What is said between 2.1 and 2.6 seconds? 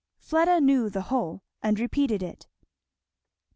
it.